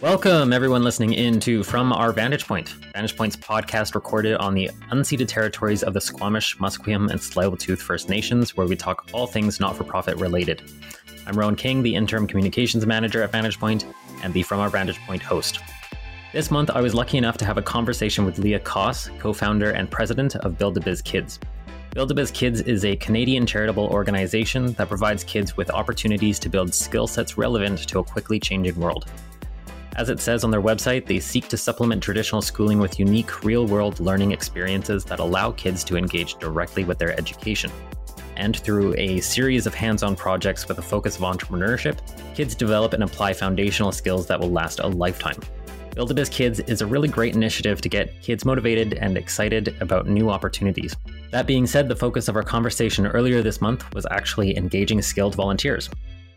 [0.00, 4.70] Welcome, everyone listening in to From Our Vantage Point, Vantage Point's podcast recorded on the
[4.92, 9.58] unceded territories of the Squamish, Musqueam, and Tsleil-Waututh First Nations, where we talk all things
[9.58, 10.62] not-for-profit related.
[11.26, 13.86] I'm Rowan King, the interim communications manager at Vantage Point,
[14.22, 15.58] and the From Our Vantage Point host.
[16.32, 19.90] This month, I was lucky enough to have a conversation with Leah Coss, co-founder and
[19.90, 21.40] president of Build a Biz Kids.
[21.92, 26.48] Build a Biz Kids is a Canadian charitable organization that provides kids with opportunities to
[26.48, 29.06] build skill sets relevant to a quickly changing world.
[29.98, 33.66] As it says on their website, they seek to supplement traditional schooling with unique real
[33.66, 37.68] world learning experiences that allow kids to engage directly with their education.
[38.36, 41.98] And through a series of hands on projects with a focus of entrepreneurship,
[42.36, 45.40] kids develop and apply foundational skills that will last a lifetime.
[45.96, 49.74] Build a Biz Kids is a really great initiative to get kids motivated and excited
[49.80, 50.94] about new opportunities.
[51.32, 55.34] That being said, the focus of our conversation earlier this month was actually engaging skilled
[55.34, 55.90] volunteers.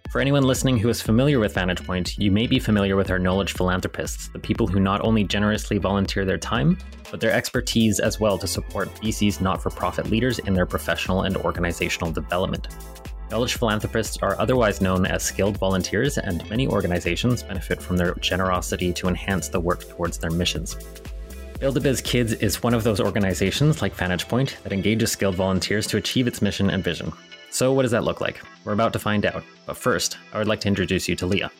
[0.10, 3.20] For anyone listening who is familiar with Vantage Point, you may be familiar with our
[3.20, 6.78] knowledge philanthropists, the people who not only generously volunteer their time,
[7.10, 11.22] but their expertise as well to support BC's not for profit leaders in their professional
[11.22, 12.68] and organizational development.
[13.30, 18.92] Knowledge philanthropists are otherwise known as skilled volunteers, and many organizations benefit from their generosity
[18.92, 20.76] to enhance the work towards their missions.
[21.62, 25.36] Build a Biz Kids is one of those organizations, like Vantage Point, that engages skilled
[25.36, 27.14] volunteers to achieve its mission and vision.
[27.52, 28.42] So, what does that look like?
[28.64, 29.44] We're about to find out.
[29.66, 31.52] But first, I would like to introduce you to Leah.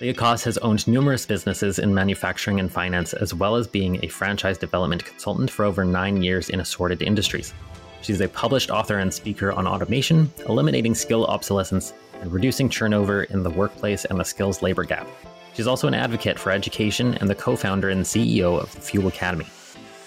[0.00, 4.08] Leah Coss has owned numerous businesses in manufacturing and finance, as well as being a
[4.08, 7.52] franchise development consultant for over nine years in assorted industries.
[8.00, 13.42] She's a published author and speaker on automation, eliminating skill obsolescence, and reducing turnover in
[13.42, 15.06] the workplace and the skills labor gap.
[15.52, 19.08] She's also an advocate for education and the co founder and CEO of the Fuel
[19.08, 19.46] Academy.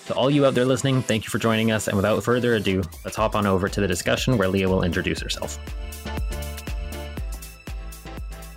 [0.07, 1.87] To all you out there listening, thank you for joining us.
[1.87, 5.21] And without further ado, let's hop on over to the discussion where Leah will introduce
[5.21, 5.57] herself.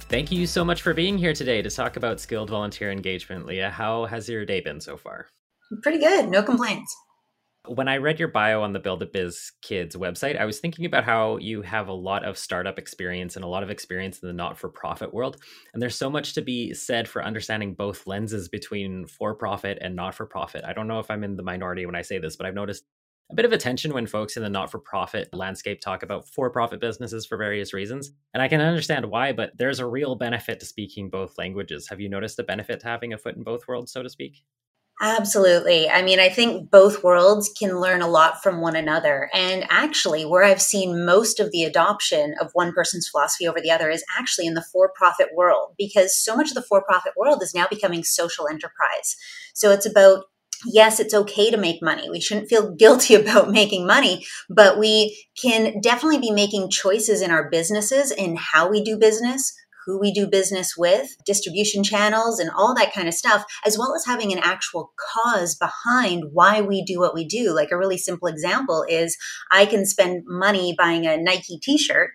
[0.08, 3.46] Thank you so much for being here today to talk about skilled volunteer engagement.
[3.46, 5.26] Leah, how has your day been so far?
[5.82, 6.28] Pretty good.
[6.28, 6.96] No complaints.
[7.68, 10.84] When I read your bio on the Build a Biz Kids website, I was thinking
[10.84, 14.28] about how you have a lot of startup experience and a lot of experience in
[14.28, 15.38] the not for profit world.
[15.72, 19.96] And there's so much to be said for understanding both lenses between for profit and
[19.96, 20.64] not for profit.
[20.64, 22.84] I don't know if I'm in the minority when I say this, but I've noticed
[23.30, 26.48] a bit of attention when folks in the not for profit landscape talk about for
[26.50, 28.12] profit businesses for various reasons.
[28.32, 31.88] And I can understand why, but there's a real benefit to speaking both languages.
[31.88, 34.44] Have you noticed the benefit to having a foot in both worlds, so to speak?
[34.98, 35.90] Absolutely.
[35.90, 39.28] I mean, I think both worlds can learn a lot from one another.
[39.34, 43.70] And actually, where I've seen most of the adoption of one person's philosophy over the
[43.70, 47.12] other is actually in the for profit world, because so much of the for profit
[47.14, 49.16] world is now becoming social enterprise.
[49.52, 50.24] So it's about
[50.64, 52.08] yes, it's okay to make money.
[52.08, 57.30] We shouldn't feel guilty about making money, but we can definitely be making choices in
[57.30, 59.52] our businesses in how we do business,
[59.86, 63.94] who we do business with, distribution channels, and all that kind of stuff, as well
[63.94, 67.54] as having an actual cause behind why we do what we do.
[67.54, 69.16] Like a really simple example is
[69.50, 72.10] I can spend money buying a Nike t shirt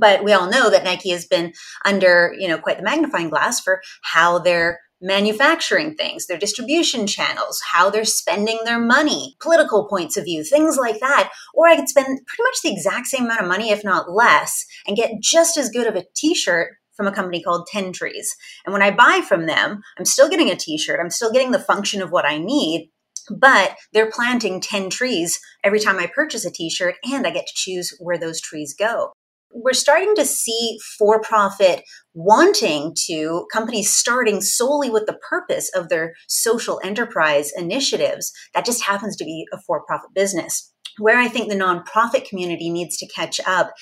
[0.00, 1.52] but we all know that Nike has been
[1.84, 7.60] under, you know, quite the magnifying glass for how they're manufacturing things, their distribution channels,
[7.72, 11.30] how they're spending their money, political points of view, things like that.
[11.52, 14.64] Or I could spend pretty much the exact same amount of money, if not less,
[14.86, 18.34] and get just as good of a t shirt from a company called 10 Trees.
[18.64, 21.50] And when I buy from them, I'm still getting a t shirt, I'm still getting
[21.50, 22.90] the function of what I need.
[23.30, 27.46] But they're planting 10 trees every time I purchase a t shirt, and I get
[27.46, 29.12] to choose where those trees go.
[29.50, 35.88] We're starting to see for profit wanting to, companies starting solely with the purpose of
[35.88, 38.32] their social enterprise initiatives.
[38.52, 40.72] That just happens to be a for profit business.
[40.98, 43.72] Where I think the nonprofit community needs to catch up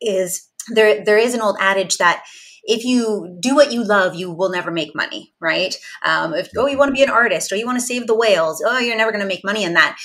[0.00, 2.24] is there, there is an old adage that
[2.64, 5.76] if you do what you love, you will never make money, right?
[6.04, 8.16] Um, if oh, you want to be an artist or you want to save the
[8.16, 9.98] whales, oh, you're never going to make money in that.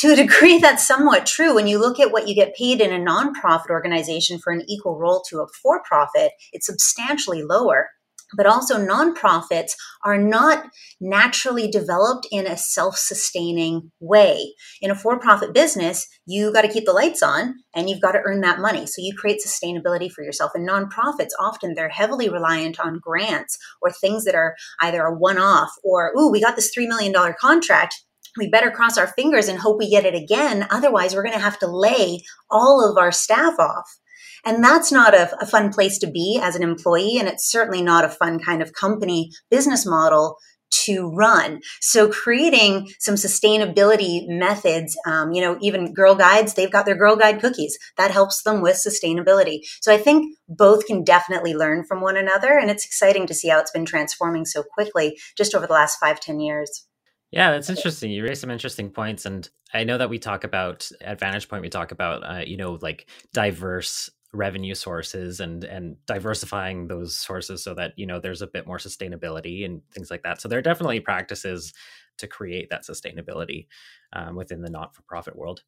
[0.00, 1.54] To a degree, that's somewhat true.
[1.54, 4.98] When you look at what you get paid in a nonprofit organization for an equal
[4.98, 7.90] role to a for profit, it's substantially lower
[8.34, 9.72] but also nonprofits
[10.04, 10.66] are not
[11.00, 14.54] naturally developed in a self-sustaining way.
[14.80, 18.22] In a for-profit business, you got to keep the lights on and you've got to
[18.24, 18.86] earn that money.
[18.86, 20.52] So you create sustainability for yourself.
[20.54, 25.70] And nonprofits often they're heavily reliant on grants or things that are either a one-off
[25.84, 27.94] or ooh, we got this 3 million dollar contract
[28.36, 30.66] we better cross our fingers and hope we get it again.
[30.70, 33.98] Otherwise, we're going to have to lay all of our staff off.
[34.46, 37.18] And that's not a, a fun place to be as an employee.
[37.18, 40.38] And it's certainly not a fun kind of company business model
[40.70, 41.60] to run.
[41.80, 47.16] So creating some sustainability methods, um, you know, even Girl Guides, they've got their Girl
[47.16, 47.76] Guide cookies.
[47.96, 49.60] That helps them with sustainability.
[49.80, 52.58] So I think both can definitely learn from one another.
[52.58, 55.98] And it's exciting to see how it's been transforming so quickly just over the last
[55.98, 56.86] five, ten years.
[57.32, 58.12] Yeah, that's interesting.
[58.12, 61.62] You raise some interesting points, and I know that we talk about at Vantage Point.
[61.62, 67.62] We talk about uh, you know like diverse revenue sources and and diversifying those sources
[67.62, 70.40] so that you know there's a bit more sustainability and things like that.
[70.40, 71.72] So there are definitely practices
[72.18, 73.66] to create that sustainability
[74.12, 75.62] um, within the not-for-profit world.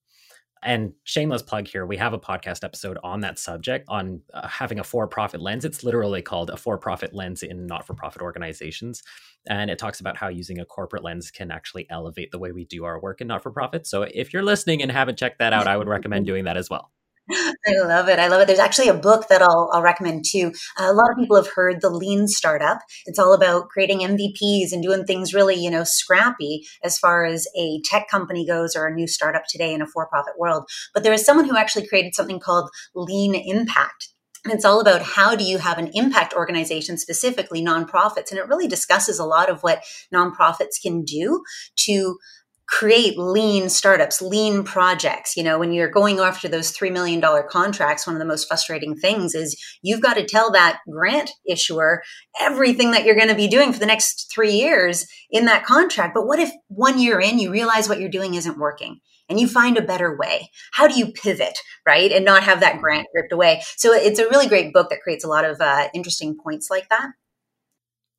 [0.62, 4.80] And shameless plug here we have a podcast episode on that subject on uh, having
[4.80, 5.64] a for-profit lens.
[5.64, 9.02] It's literally called a for-profit lens in not-for-profit organizations.
[9.48, 12.64] And it talks about how using a corporate lens can actually elevate the way we
[12.64, 13.86] do our work in not-for-profit.
[13.86, 16.68] So if you're listening and haven't checked that out i would recommend doing that as
[16.68, 16.90] well
[17.30, 18.18] I love it.
[18.18, 18.46] I love it.
[18.46, 20.52] There's actually a book that I'll, I'll recommend too.
[20.78, 22.80] A lot of people have heard the lean startup.
[23.06, 27.46] It's all about creating MVPs and doing things really, you know, scrappy as far as
[27.58, 30.68] a tech company goes or a new startup today in a for profit world.
[30.94, 34.08] But there is someone who actually created something called lean impact.
[34.44, 38.30] And it's all about how do you have an impact organization, specifically nonprofits.
[38.30, 39.82] And it really discusses a lot of what
[40.14, 41.42] nonprofits can do
[41.80, 42.18] to
[42.68, 45.36] create lean startups, lean projects.
[45.36, 48.94] You know, when you're going after those $3 million contracts, one of the most frustrating
[48.94, 52.02] things is you've got to tell that grant issuer
[52.40, 56.14] everything that you're going to be doing for the next three years in that contract.
[56.14, 59.00] But what if one year in, you realize what you're doing isn't working?
[59.30, 60.50] and you find a better way.
[60.72, 62.10] How do you pivot, right?
[62.10, 63.62] And not have that grant ripped away.
[63.76, 66.88] So it's a really great book that creates a lot of uh, interesting points like
[66.88, 67.10] that.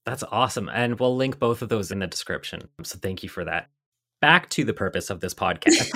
[0.06, 0.69] That's awesome.
[0.72, 2.69] And we'll link both of those in the description.
[2.84, 3.69] So thank you for that
[4.21, 5.89] back to the purpose of this podcast.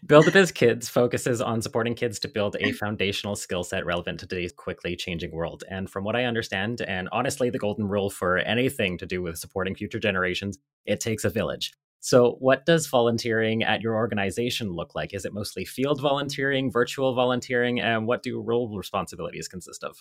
[0.06, 4.20] build a Biz Kids focuses on supporting kids to build a foundational skill set relevant
[4.20, 5.64] to today's quickly changing world.
[5.70, 9.38] And from what I understand, and honestly, the golden rule for anything to do with
[9.38, 11.72] supporting future generations, it takes a village.
[12.00, 15.14] So, what does volunteering at your organization look like?
[15.14, 19.96] Is it mostly field volunteering, virtual volunteering, and what do role responsibilities consist of?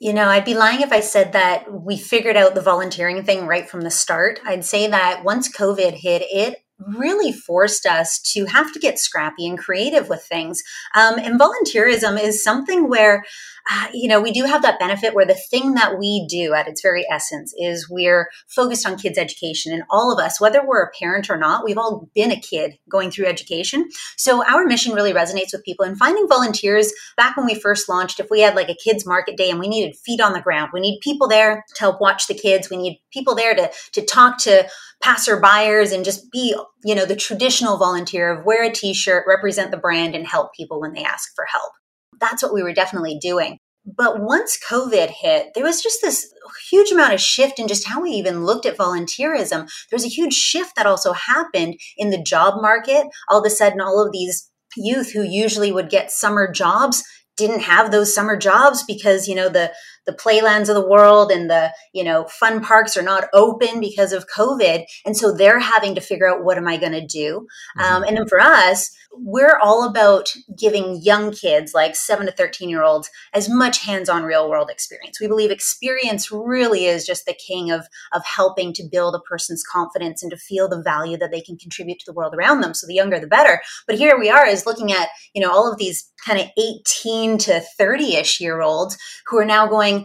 [0.00, 3.46] You know, I'd be lying if I said that we figured out the volunteering thing
[3.46, 4.40] right from the start.
[4.44, 9.46] I'd say that once COVID hit, it really forced us to have to get scrappy
[9.46, 10.62] and creative with things.
[10.94, 13.24] Um, and volunteerism is something where
[13.68, 16.68] uh, you know, we do have that benefit where the thing that we do at
[16.68, 19.72] its very essence is we're focused on kids' education.
[19.72, 22.78] And all of us, whether we're a parent or not, we've all been a kid
[22.88, 23.88] going through education.
[24.16, 25.84] So our mission really resonates with people.
[25.84, 29.36] And finding volunteers, back when we first launched, if we had like a kids' market
[29.36, 32.28] day and we needed feet on the ground, we need people there to help watch
[32.28, 34.68] the kids, we need people there to, to talk to
[35.02, 36.54] passerbyers and just be,
[36.84, 40.80] you know, the traditional volunteer of wear a t-shirt, represent the brand, and help people
[40.80, 41.72] when they ask for help
[42.20, 43.58] that's what we were definitely doing.
[43.84, 46.32] But once COVID hit, there was just this
[46.70, 49.68] huge amount of shift in just how we even looked at volunteerism.
[49.90, 53.06] There was a huge shift that also happened in the job market.
[53.28, 57.04] All of a sudden, all of these youth who usually would get summer jobs
[57.36, 59.72] didn't have those summer jobs because you know the
[60.06, 64.12] the playlands of the world and the you know fun parks are not open because
[64.12, 64.84] of covid.
[65.04, 67.46] And so they're having to figure out what am i going to do?
[67.78, 67.94] Mm-hmm.
[67.94, 72.68] um, and then for us we're all about giving young kids like 7 to 13
[72.68, 75.20] year olds as much hands-on real world experience.
[75.20, 79.62] We believe experience really is just the king of of helping to build a person's
[79.62, 82.74] confidence and to feel the value that they can contribute to the world around them.
[82.74, 83.62] So the younger the better.
[83.86, 87.38] But here we are is looking at you know all of these kind of 18
[87.38, 88.96] to 30ish year olds
[89.26, 89.95] who are now going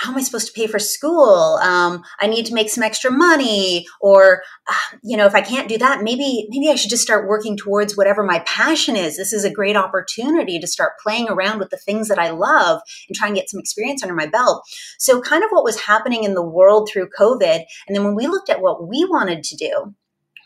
[0.00, 1.58] how am I supposed to pay for school?
[1.62, 5.68] Um, I need to make some extra money, or uh, you know, if I can't
[5.68, 9.18] do that, maybe maybe I should just start working towards whatever my passion is.
[9.18, 12.80] This is a great opportunity to start playing around with the things that I love
[13.08, 14.62] and try and get some experience under my belt.
[14.98, 18.26] So, kind of what was happening in the world through COVID, and then when we
[18.26, 19.94] looked at what we wanted to do,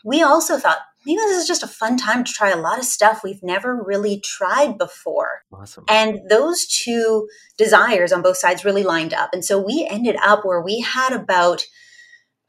[0.03, 2.85] we also thought maybe this is just a fun time to try a lot of
[2.85, 5.43] stuff we've never really tried before.
[5.51, 5.85] Awesome.
[5.87, 9.29] And those two desires on both sides really lined up.
[9.33, 11.63] And so we ended up where we had about,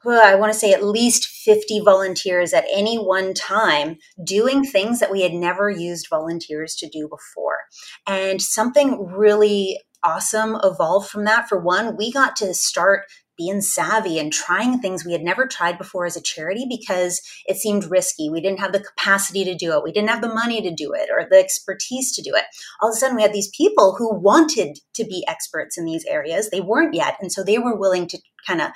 [0.05, 5.01] well, I want to say at least 50 volunteers at any one time doing things
[5.01, 7.59] that we had never used volunteers to do before.
[8.07, 11.49] And something really awesome evolved from that.
[11.49, 13.05] For one, we got to start
[13.37, 17.57] being savvy and trying things we had never tried before as a charity because it
[17.57, 18.31] seemed risky.
[18.31, 19.83] We didn't have the capacity to do it.
[19.83, 22.45] We didn't have the money to do it or the expertise to do it.
[22.81, 26.05] All of a sudden, we had these people who wanted to be experts in these
[26.07, 26.51] areas.
[26.51, 27.17] They weren't yet.
[27.21, 28.71] And so they were willing to kind of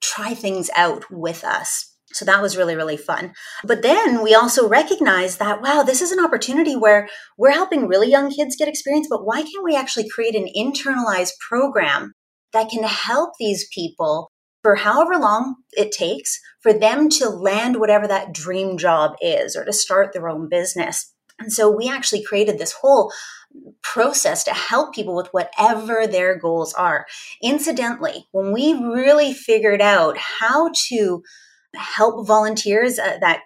[0.00, 1.90] try things out with us.
[2.12, 3.32] So that was really, really fun.
[3.64, 8.08] But then we also recognized that, wow, this is an opportunity where we're helping really
[8.08, 12.14] young kids get experience, but why can't we actually create an internalized program
[12.54, 14.30] that can help these people
[14.62, 19.64] for however long it takes for them to land whatever that dream job is or
[19.64, 21.12] to start their own business.
[21.38, 23.12] And so we actually created this whole
[23.82, 27.06] process to help people with whatever their goals are.
[27.42, 31.22] Incidentally, when we really figured out how to
[31.76, 33.42] help volunteers uh, that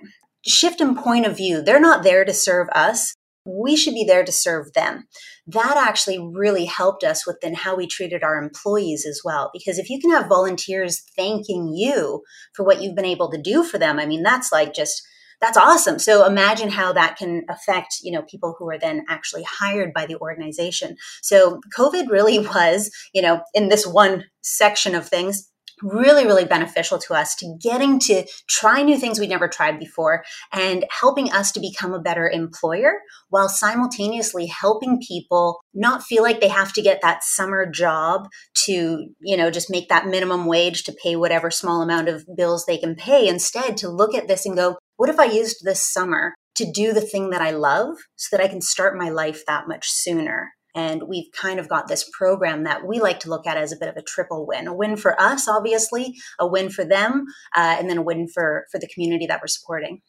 [0.46, 3.14] shift in point of view, they're not there to serve us.
[3.48, 5.06] We should be there to serve them.
[5.46, 9.50] That actually really helped us within how we treated our employees as well.
[9.52, 12.22] Because if you can have volunteers thanking you
[12.54, 15.02] for what you've been able to do for them, I mean, that's like just
[15.40, 15.98] that's awesome.
[15.98, 20.04] So imagine how that can affect, you know, people who are then actually hired by
[20.04, 20.96] the organization.
[21.22, 25.48] So COVID really was, you know, in this one section of things,
[25.82, 30.24] really, really beneficial to us to getting to try new things we'd never tried before
[30.52, 32.94] and helping us to become a better employer
[33.30, 39.08] while simultaneously helping people not feel like they have to get that summer job to,
[39.20, 42.78] you know, just make that minimum wage to pay whatever small amount of bills they
[42.78, 43.28] can pay.
[43.28, 46.92] Instead, to look at this and go, what if I used this summer to do
[46.92, 50.50] the thing that I love so that I can start my life that much sooner?
[50.78, 53.76] And we've kind of got this program that we like to look at as a
[53.76, 57.76] bit of a triple win a win for us, obviously, a win for them, uh,
[57.80, 60.02] and then a win for, for the community that we're supporting.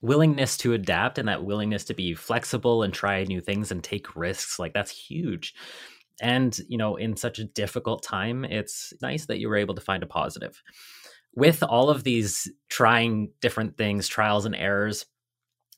[0.00, 4.16] Willingness to adapt and that willingness to be flexible and try new things and take
[4.16, 5.54] risks, like that's huge.
[6.22, 9.82] And, you know, in such a difficult time, it's nice that you were able to
[9.82, 10.62] find a positive
[11.34, 15.04] with all of these trying different things, trials and errors,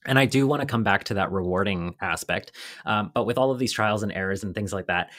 [0.06, 2.52] and I do want to come back to that rewarding aspect.
[2.86, 5.10] Um, but with all of these trials and errors and things like that,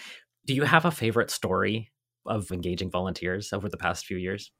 [0.46, 1.92] do you have a favorite story
[2.26, 4.52] of engaging volunteers over the past few years?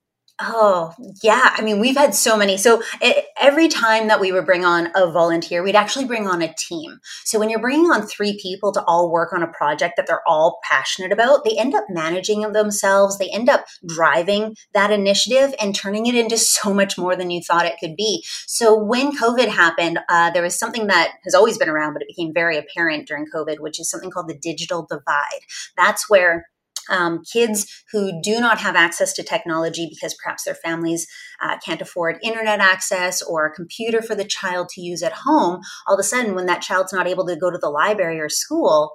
[0.42, 1.54] Oh, yeah.
[1.58, 2.58] I mean, we've had so many.
[2.58, 6.40] So it, every time that we would bring on a volunteer, we'd actually bring on
[6.40, 7.00] a team.
[7.26, 10.22] So when you're bringing on three people to all work on a project that they're
[10.28, 13.18] all passionate about, they end up managing themselves.
[13.18, 17.42] They end up driving that initiative and turning it into so much more than you
[17.42, 18.24] thought it could be.
[18.46, 22.08] So when COVID happened, uh, there was something that has always been around, but it
[22.08, 25.42] became very apparent during COVID, which is something called the digital divide.
[25.76, 26.46] That's where
[26.90, 31.08] um, kids who do not have access to technology because perhaps their families
[31.42, 35.62] uh, can't afford internet access or a computer for the child to use at home,
[35.88, 38.30] all of a sudden, when that child's not able to go to the library or
[38.30, 38.94] school,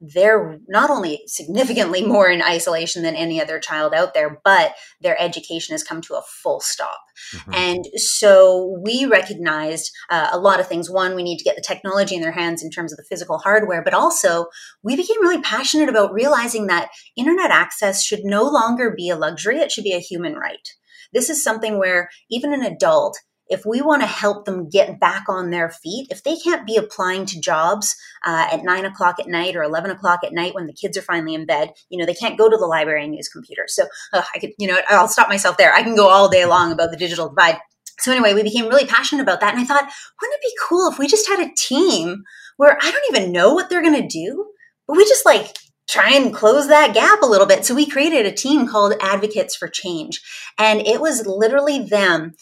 [0.00, 5.20] they're not only significantly more in isolation than any other child out there, but their
[5.20, 7.00] education has come to a full stop.
[7.34, 7.54] Mm-hmm.
[7.54, 10.90] And so we recognized uh, a lot of things.
[10.90, 13.38] One, we need to get the technology in their hands in terms of the physical
[13.38, 14.46] hardware, but also
[14.82, 19.58] we became really passionate about realizing that internet access should no longer be a luxury,
[19.58, 20.68] it should be a human right.
[21.12, 25.24] This is something where even an adult if we want to help them get back
[25.28, 29.28] on their feet, if they can't be applying to jobs uh, at nine o'clock at
[29.28, 32.06] night or 11 o'clock at night when the kids are finally in bed, you know,
[32.06, 33.74] they can't go to the library and use computers.
[33.74, 35.74] So uh, I could, you know, I'll stop myself there.
[35.74, 37.58] I can go all day long about the digital divide.
[37.98, 39.54] So anyway, we became really passionate about that.
[39.54, 39.84] And I thought,
[40.20, 42.24] wouldn't it be cool if we just had a team
[42.56, 44.46] where I don't even know what they're going to do,
[44.86, 45.56] but we just like
[45.88, 47.64] try and close that gap a little bit.
[47.64, 50.20] So we created a team called Advocates for Change.
[50.58, 52.34] And it was literally them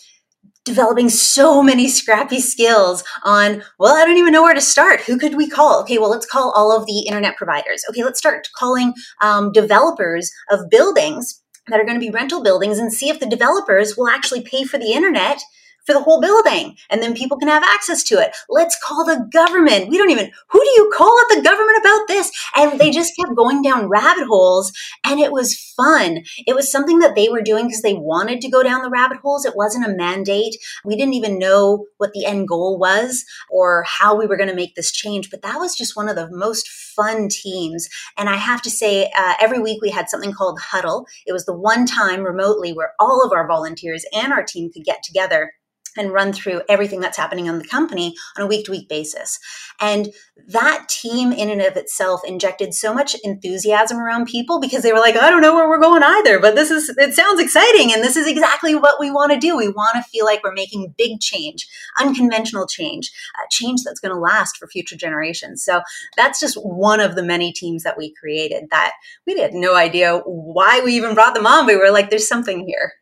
[0.64, 5.00] developing so many scrappy skills on, well, I don't even know where to start.
[5.00, 5.80] Who could we call?
[5.82, 7.84] Okay, well, let's call all of the internet providers.
[7.90, 12.78] Okay, let's start calling um, developers of buildings that are going to be rental buildings
[12.78, 15.40] and see if the developers will actually pay for the internet
[15.84, 18.34] for the whole building and then people can have access to it.
[18.48, 19.88] Let's call the government.
[19.88, 22.30] We don't even, who do you call at the government about this?
[22.56, 24.72] And they just kept going down rabbit holes
[25.04, 26.24] and it was fun.
[26.46, 29.18] It was something that they were doing because they wanted to go down the rabbit
[29.18, 29.44] holes.
[29.44, 30.56] It wasn't a mandate.
[30.84, 34.54] We didn't even know what the end goal was or how we were going to
[34.54, 37.88] make this change, but that was just one of the most fun teams.
[38.16, 41.06] And I have to say, uh, every week we had something called Huddle.
[41.26, 44.84] It was the one time remotely where all of our volunteers and our team could
[44.84, 45.52] get together
[45.96, 49.38] and run through everything that's happening on the company on a week to week basis.
[49.80, 50.08] And
[50.48, 54.98] that team, in and of itself, injected so much enthusiasm around people because they were
[54.98, 57.92] like, I don't know where we're going either, but this is, it sounds exciting.
[57.92, 59.56] And this is exactly what we want to do.
[59.56, 61.66] We want to feel like we're making big change,
[62.00, 65.64] unconventional change, uh, change that's going to last for future generations.
[65.64, 65.82] So
[66.16, 68.92] that's just one of the many teams that we created that
[69.26, 71.66] we had no idea why we even brought them on.
[71.66, 72.92] We were like, there's something here.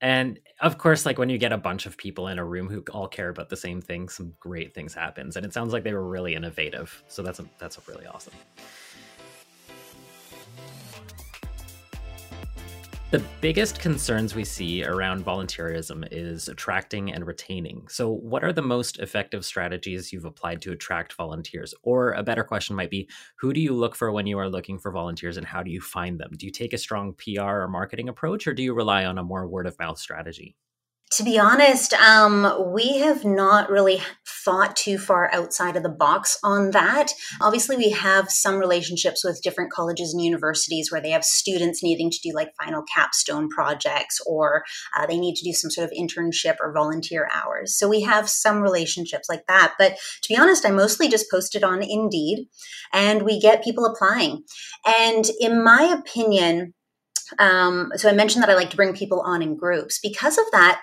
[0.00, 2.82] And of course, like when you get a bunch of people in a room who
[2.92, 5.36] all care about the same thing, some great things happens.
[5.36, 7.02] And it sounds like they were really innovative.
[7.08, 8.34] So that's a, that's a really awesome.
[13.14, 17.86] The biggest concerns we see around volunteerism is attracting and retaining.
[17.86, 21.72] So, what are the most effective strategies you've applied to attract volunteers?
[21.84, 24.80] Or a better question might be who do you look for when you are looking
[24.80, 26.32] for volunteers and how do you find them?
[26.36, 29.22] Do you take a strong PR or marketing approach or do you rely on a
[29.22, 30.56] more word of mouth strategy?
[31.12, 34.02] To be honest, um, we have not really
[34.44, 37.12] thought too far outside of the box on that.
[37.40, 42.10] Obviously, we have some relationships with different colleges and universities where they have students needing
[42.10, 44.64] to do like final capstone projects or
[44.96, 47.78] uh, they need to do some sort of internship or volunteer hours.
[47.78, 49.74] So we have some relationships like that.
[49.78, 49.92] But
[50.22, 52.48] to be honest, I mostly just post it on Indeed
[52.92, 54.42] and we get people applying.
[54.84, 56.74] And in my opinion,
[57.38, 59.98] um, so I mentioned that I like to bring people on in groups.
[59.98, 60.82] Because of that,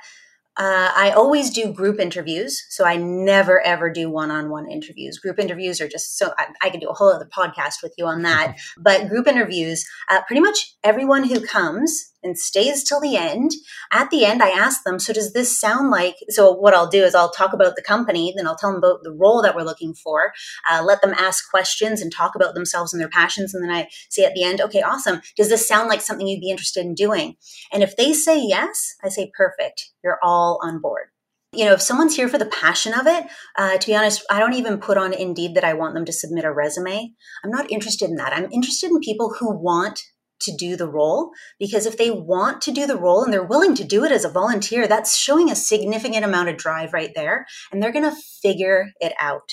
[0.57, 5.17] uh, I always do group interviews, so I never ever do one-on-one interviews.
[5.17, 8.05] Group interviews are just so I, I could do a whole other podcast with you
[8.05, 8.57] on that.
[8.77, 13.51] but group interviews, uh, pretty much everyone who comes and stays till the end.
[13.91, 16.15] At the end, I ask them, so does this sound like?
[16.29, 19.03] So, what I'll do is I'll talk about the company, then I'll tell them about
[19.03, 20.33] the role that we're looking for,
[20.69, 23.53] uh, let them ask questions and talk about themselves and their passions.
[23.53, 25.21] And then I say at the end, okay, awesome.
[25.35, 27.35] Does this sound like something you'd be interested in doing?
[27.71, 31.07] And if they say yes, I say, perfect, you're all on board
[31.53, 33.25] you know, if someone's here for the passion of it,
[33.57, 36.13] uh, to be honest, I don't even put on Indeed that I want them to
[36.13, 37.11] submit a resume.
[37.43, 38.33] I'm not interested in that.
[38.33, 40.01] I'm interested in people who want
[40.41, 43.75] to do the role because if they want to do the role and they're willing
[43.75, 47.45] to do it as a volunteer, that's showing a significant amount of drive right there.
[47.71, 49.51] And they're going to figure it out.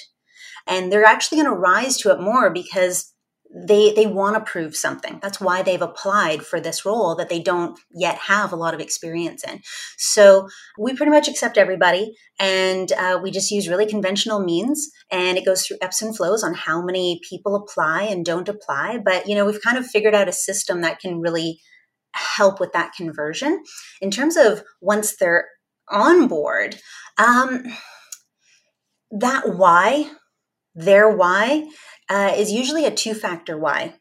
[0.69, 3.13] And they're actually going to rise to it more because
[3.55, 5.19] they they want to prove something.
[5.23, 8.81] That's why they've applied for this role that they don't yet have a lot of
[8.81, 9.61] experience in.
[9.97, 15.39] So we pretty much accept everybody and uh, we just use really conventional means and
[15.39, 19.27] it goes through ebbs and flows on how many people apply and don't apply but
[19.27, 21.61] you know we've kind of figured out a system that can really
[22.13, 23.63] help with that conversion.
[24.01, 25.47] In terms of once they're
[25.89, 26.77] on board
[27.17, 27.65] um,
[29.11, 30.11] that why
[30.75, 31.69] their why
[32.09, 33.95] uh, is usually a two factor why.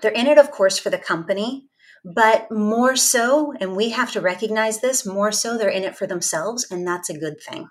[0.00, 1.66] They're in it, of course, for the company,
[2.04, 6.06] but more so, and we have to recognize this, more so they're in it for
[6.06, 7.68] themselves, and that's a good thing.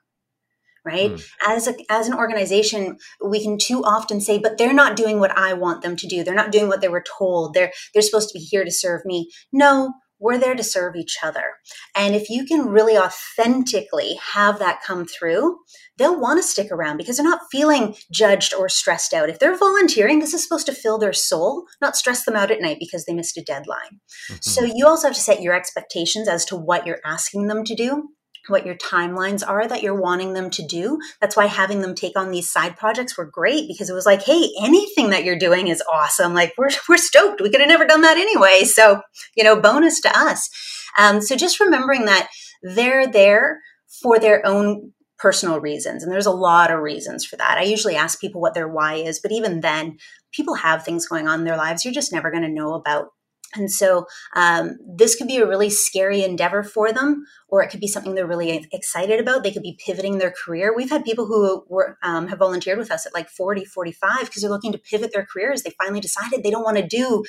[0.86, 1.12] Right.
[1.12, 1.30] Mm.
[1.46, 5.38] As a, as an organization, we can too often say, but they're not doing what
[5.38, 6.24] I want them to do.
[6.24, 7.54] They're not doing what they were told.
[7.54, 9.30] They're they're supposed to be here to serve me.
[9.52, 11.56] No, we're there to serve each other.
[11.96, 15.60] And if you can really authentically have that come through,
[15.98, 19.30] they'll want to stick around because they're not feeling judged or stressed out.
[19.30, 22.62] If they're volunteering, this is supposed to fill their soul, not stress them out at
[22.62, 24.00] night because they missed a deadline.
[24.30, 24.38] Mm-hmm.
[24.42, 27.76] So you also have to set your expectations as to what you're asking them to
[27.76, 28.10] do
[28.50, 31.00] what your timelines are that you're wanting them to do.
[31.22, 34.24] That's why having them take on these side projects were great because it was like,
[34.24, 36.34] hey, anything that you're doing is awesome.
[36.34, 37.42] Like we're we're stoked.
[37.42, 38.64] We could have never done that anyway.
[38.64, 39.02] So
[39.36, 40.50] you know, bonus to us.
[40.98, 42.30] Um, so just remembering that
[42.64, 43.60] they're there
[44.02, 47.58] for their own personal reasons, and there's a lot of reasons for that.
[47.58, 49.98] I usually ask people what their why is, but even then,
[50.32, 53.08] people have things going on in their lives you're just never going to know about
[53.56, 57.80] and so um, this could be a really scary endeavor for them, or it could
[57.80, 59.44] be something they're really excited about.
[59.44, 60.74] They could be pivoting their career.
[60.76, 64.42] We've had people who were, um, have volunteered with us at like 40, 45 because
[64.42, 65.64] they're looking to pivot their careers.
[65.64, 67.24] They finally decided they don't want to do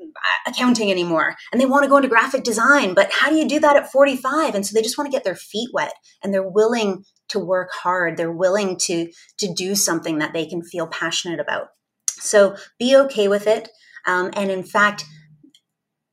[0.00, 3.46] uh, accounting anymore and they want to go into graphic design but how do you
[3.48, 6.34] do that at 45 and so they just want to get their feet wet and
[6.34, 10.88] they're willing to work hard they're willing to to do something that they can feel
[10.88, 11.68] passionate about
[12.08, 13.68] so be okay with it
[14.06, 15.04] um, and in fact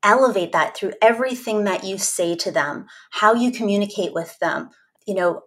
[0.02, 4.70] elevate that through everything that you say to them, how you communicate with them.
[5.06, 5.42] You know,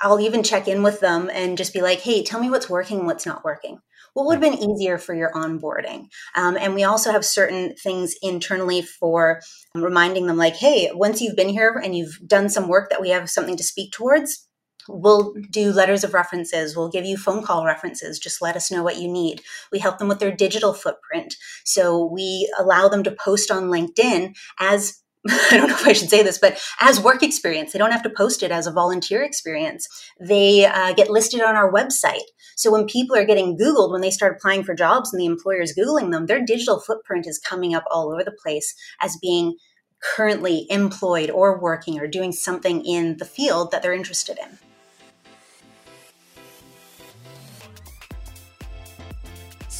[0.00, 3.06] I'll even check in with them and just be like, hey, tell me what's working
[3.06, 3.78] what's not working.
[4.14, 6.08] What would have been easier for your onboarding?
[6.34, 9.40] Um, and we also have certain things internally for
[9.74, 13.08] reminding them, like, hey, once you've been here and you've done some work that we
[13.08, 14.46] have something to speak towards,
[14.88, 16.76] We'll do letters of references.
[16.76, 18.18] We'll give you phone call references.
[18.18, 19.42] Just let us know what you need.
[19.70, 21.36] We help them with their digital footprint.
[21.64, 26.10] So we allow them to post on LinkedIn as I don't know if I should
[26.10, 29.22] say this, but as work experience, they don't have to post it as a volunteer
[29.22, 29.86] experience.
[30.20, 32.26] They uh, get listed on our website.
[32.56, 35.60] So when people are getting Googled, when they start applying for jobs and the employer
[35.60, 39.56] is Googling them, their digital footprint is coming up all over the place as being
[40.02, 44.58] currently employed or working or doing something in the field that they're interested in.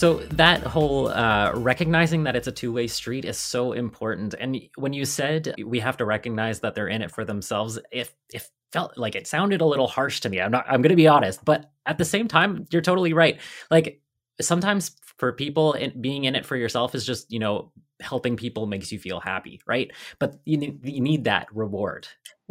[0.02, 4.34] So that whole uh, recognizing that it's a two-way street is so important.
[4.34, 8.12] And when you said we have to recognize that they're in it for themselves, if
[8.34, 10.40] if felt like it sounded a little harsh to me.
[10.40, 10.64] I'm not.
[10.66, 13.40] I'm going to be honest, but at the same time, you're totally right.
[13.70, 14.00] Like
[14.40, 18.66] sometimes for people and being in it for yourself is just you know helping people
[18.66, 22.08] makes you feel happy right but you need, you need that reward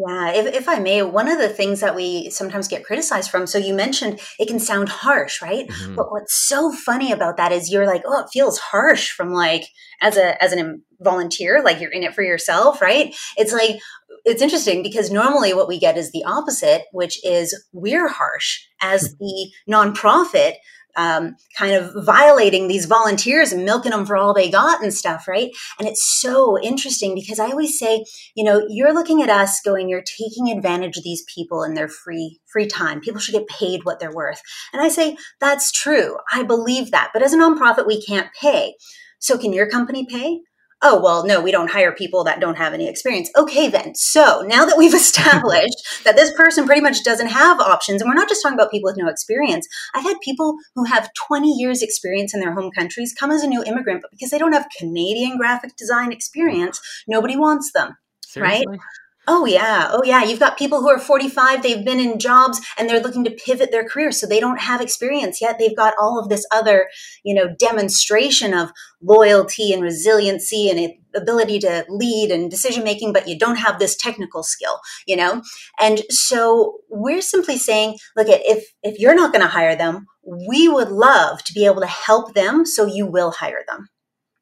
[0.07, 3.45] yeah, if, if I may, one of the things that we sometimes get criticized from,
[3.45, 5.67] so you mentioned it can sound harsh, right?
[5.67, 5.95] Mm-hmm.
[5.95, 9.63] But what's so funny about that is you're like, oh, it feels harsh from like
[10.01, 13.13] as a as an volunteer, like you're in it for yourself, right?
[13.37, 13.79] It's like
[14.25, 19.15] it's interesting because normally what we get is the opposite, which is we're harsh as
[19.19, 20.53] the nonprofit
[20.95, 25.27] um, kind of violating these volunteers and milking them for all they got and stuff,
[25.27, 25.51] right?
[25.79, 29.89] And it's so interesting because I always say, you know, you're looking at us going,
[29.89, 33.01] you're taking advantage of these people in their free free time.
[33.01, 34.41] People should get paid what they're worth.
[34.73, 36.17] And I say, that's true.
[36.31, 37.11] I believe that.
[37.13, 38.75] But as a nonprofit, we can't pay.
[39.19, 40.39] So can your company pay?
[40.83, 43.29] Oh, well, no, we don't hire people that don't have any experience.
[43.37, 43.93] Okay, then.
[43.95, 48.15] So now that we've established that this person pretty much doesn't have options, and we're
[48.15, 51.81] not just talking about people with no experience, I've had people who have 20 years
[51.81, 54.67] experience in their home countries come as a new immigrant, but because they don't have
[54.77, 57.97] Canadian graphic design experience, nobody wants them.
[58.25, 58.65] Seriously?
[58.67, 58.79] Right?
[59.27, 59.89] Oh, yeah.
[59.91, 60.23] Oh, yeah.
[60.23, 63.71] You've got people who are 45, they've been in jobs and they're looking to pivot
[63.71, 64.11] their career.
[64.11, 65.59] So they don't have experience yet.
[65.59, 66.89] They've got all of this other,
[67.23, 73.27] you know, demonstration of loyalty and resiliency and ability to lead and decision making, but
[73.27, 75.43] you don't have this technical skill, you know?
[75.79, 80.07] And so we're simply saying, look at if, if you're not going to hire them,
[80.23, 83.87] we would love to be able to help them so you will hire them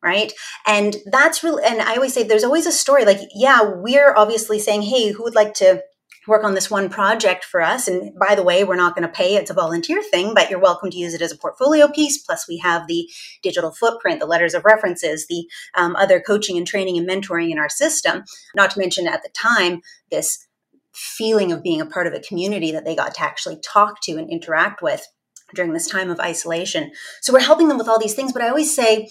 [0.03, 0.31] right?
[0.65, 4.59] And that's really and i always say there's always a story like yeah we're obviously
[4.59, 5.81] saying hey who would like to
[6.27, 7.87] work on this one project for us?
[7.87, 10.59] And by the way we're not going to pay it's a volunteer thing but you're
[10.59, 13.09] welcome to use it as a portfolio piece plus we have the
[13.41, 17.59] digital footprint the letters of references the um, other coaching and training and mentoring in
[17.59, 18.23] our system.
[18.55, 19.81] Not to mention at the time
[20.11, 20.47] this
[20.93, 24.17] feeling of being a part of a community that they got to actually talk to
[24.17, 25.07] and interact with
[25.55, 26.91] during this time of isolation.
[27.21, 29.09] So we're helping them with all these things but i always say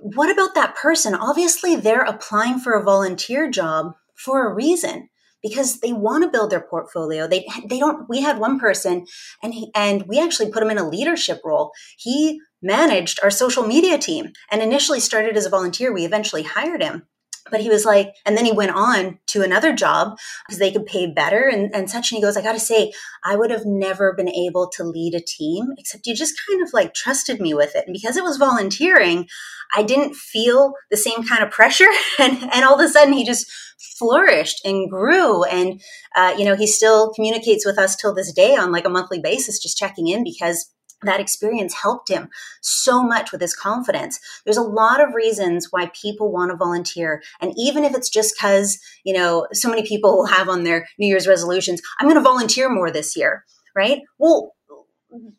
[0.00, 1.14] what about that person?
[1.14, 5.08] Obviously, they're applying for a volunteer job for a reason
[5.42, 7.26] because they want to build their portfolio.
[7.26, 8.08] They they don't.
[8.08, 9.06] We had one person,
[9.42, 11.72] and he, and we actually put him in a leadership role.
[11.98, 15.92] He managed our social media team and initially started as a volunteer.
[15.92, 17.06] We eventually hired him,
[17.50, 20.86] but he was like, and then he went on to another job because they could
[20.86, 22.10] pay better and, and such.
[22.10, 22.92] And he goes, I got to say,
[23.24, 26.72] I would have never been able to lead a team, except you just kind of
[26.72, 27.84] like trusted me with it.
[27.86, 29.28] And because it was volunteering,
[29.76, 31.88] I didn't feel the same kind of pressure.
[32.18, 33.50] And, and all of a sudden, he just
[33.98, 35.44] flourished and grew.
[35.44, 35.80] And,
[36.14, 39.20] uh, you know, he still communicates with us till this day on like a monthly
[39.20, 40.70] basis, just checking in because
[41.02, 42.28] that experience helped him
[42.60, 44.20] so much with his confidence.
[44.44, 47.22] There's a lot of reasons why people want to volunteer.
[47.40, 51.06] And even if it's just because, you know, so many people have on their New
[51.06, 54.00] Year's resolutions, I'm going to volunteer more this year, right?
[54.18, 54.54] Well,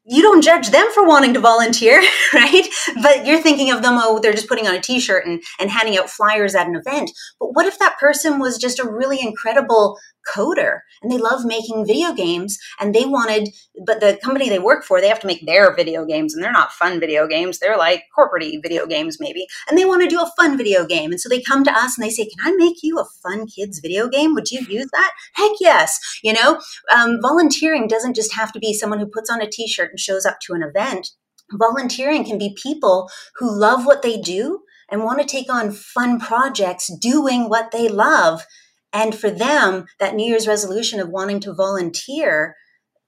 [0.05, 2.01] you don't judge them for wanting to volunteer,
[2.33, 2.67] right?
[3.01, 5.97] But you're thinking of them, oh, they're just putting on a t-shirt and, and handing
[5.97, 7.11] out flyers at an event.
[7.39, 9.97] But what if that person was just a really incredible
[10.35, 13.49] coder and they love making video games and they wanted
[13.87, 16.51] but the company they work for they have to make their video games and they're
[16.51, 17.57] not fun video games.
[17.57, 19.47] They're like corporate video games maybe.
[19.67, 21.11] And they want to do a fun video game.
[21.11, 23.47] And so they come to us and they say can i make you a fun
[23.47, 24.35] kids video game?
[24.35, 25.11] Would you use that?
[25.33, 26.59] Heck yes you know?
[26.95, 30.25] Um, volunteering doesn't just have to be someone who puts on a t-shirt and shows
[30.25, 31.11] up to an event
[31.53, 36.17] volunteering can be people who love what they do and want to take on fun
[36.17, 38.45] projects doing what they love
[38.93, 42.55] and for them, that New Year's resolution of wanting to volunteer,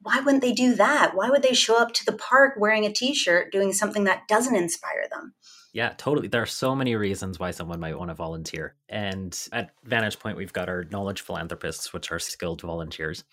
[0.02, 1.12] why wouldn't they do that?
[1.14, 4.28] Why would they show up to the park wearing a t shirt doing something that
[4.28, 5.34] doesn't inspire them?
[5.74, 6.28] Yeah, totally.
[6.28, 8.76] There are so many reasons why someone might want to volunteer.
[8.88, 13.24] And at Vantage Point, we've got our knowledge philanthropists, which are skilled volunteers.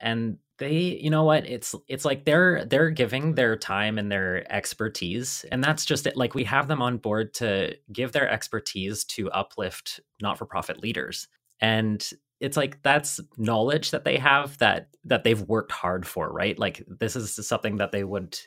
[0.00, 4.50] And they, you know what, it's it's like they're they're giving their time and their
[4.52, 5.44] expertise.
[5.50, 6.16] And that's just it.
[6.16, 11.28] Like we have them on board to give their expertise to uplift not-for-profit leaders
[11.60, 16.58] and it's like that's knowledge that they have that that they've worked hard for right
[16.58, 18.38] like this is something that they would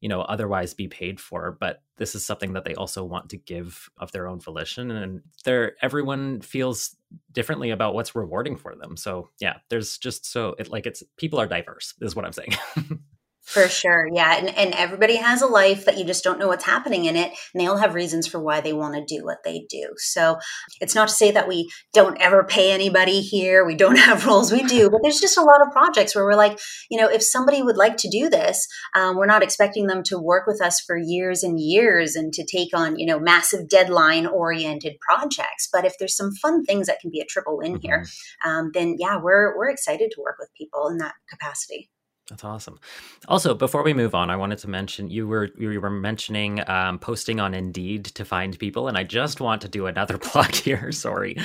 [0.00, 3.36] you know otherwise be paid for but this is something that they also want to
[3.36, 6.96] give of their own volition and they're everyone feels
[7.32, 8.96] differently about what's rewarding for them.
[8.96, 12.54] So yeah there's just so it like it's people are diverse is what i'm saying
[13.48, 14.06] For sure.
[14.12, 14.36] Yeah.
[14.36, 17.32] And, and everybody has a life that you just don't know what's happening in it.
[17.54, 19.88] And they all have reasons for why they want to do what they do.
[19.96, 20.36] So
[20.82, 23.64] it's not to say that we don't ever pay anybody here.
[23.64, 24.52] We don't have roles.
[24.52, 24.90] We do.
[24.90, 27.78] But there's just a lot of projects where we're like, you know, if somebody would
[27.78, 31.42] like to do this, um, we're not expecting them to work with us for years
[31.42, 35.70] and years and to take on, you know, massive deadline oriented projects.
[35.72, 37.86] But if there's some fun things that can be a triple win mm-hmm.
[37.86, 38.06] here,
[38.44, 41.88] um, then yeah, we're, we're excited to work with people in that capacity.
[42.28, 42.78] That's awesome.
[43.26, 46.98] Also, before we move on, I wanted to mention you were you were mentioning um,
[46.98, 50.92] posting on Indeed to find people, and I just want to do another plug here.
[50.92, 51.36] Sorry,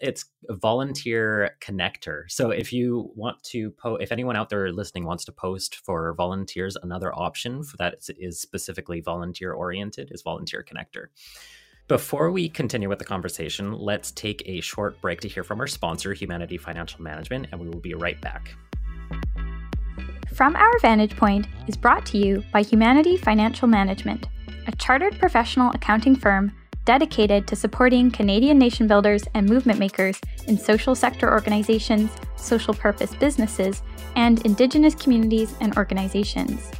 [0.00, 2.22] it's Volunteer Connector.
[2.28, 6.14] So if you want to post, if anyone out there listening wants to post for
[6.14, 11.08] volunteers, another option for that is specifically volunteer oriented is Volunteer Connector.
[11.86, 15.66] Before we continue with the conversation, let's take a short break to hear from our
[15.66, 18.54] sponsor, Humanity Financial Management, and we will be right back.
[20.40, 24.26] From Our Vantage Point is brought to you by Humanity Financial Management,
[24.66, 26.50] a chartered professional accounting firm
[26.86, 33.14] dedicated to supporting Canadian nation builders and movement makers in social sector organizations, social purpose
[33.14, 33.82] businesses,
[34.16, 36.70] and Indigenous communities and organizations.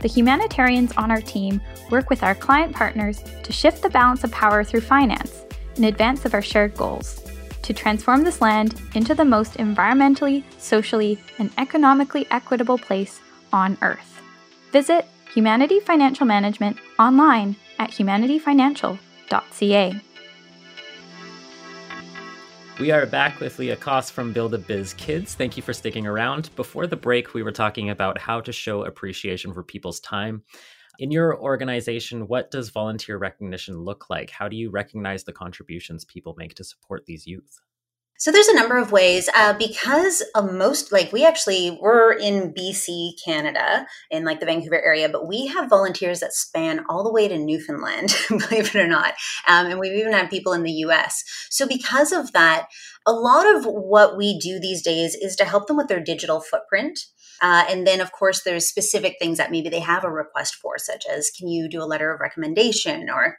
[0.00, 4.30] The humanitarians on our team work with our client partners to shift the balance of
[4.30, 7.28] power through finance in advance of our shared goals
[7.68, 13.20] to transform this land into the most environmentally, socially, and economically equitable place
[13.52, 14.22] on Earth.
[14.72, 20.00] Visit Humanity Financial Management online at humanityfinancial.ca.
[22.80, 25.34] We are back with Leah Coss from Build a Biz Kids.
[25.34, 26.48] Thank you for sticking around.
[26.56, 30.42] Before the break, we were talking about how to show appreciation for people's time.
[30.98, 34.30] In your organization, what does volunteer recognition look like?
[34.30, 37.60] How do you recognize the contributions people make to support these youth?
[38.20, 42.52] So there's a number of ways uh, because of most like we actually we're in
[42.52, 47.12] BC, Canada, in like the Vancouver area, but we have volunteers that span all the
[47.12, 49.14] way to Newfoundland, believe it or not,
[49.46, 51.22] um, and we've even had people in the U.S.
[51.48, 52.66] So because of that,
[53.06, 56.40] a lot of what we do these days is to help them with their digital
[56.40, 56.98] footprint.
[57.40, 60.78] Uh, and then, of course, there's specific things that maybe they have a request for,
[60.78, 63.38] such as can you do a letter of recommendation or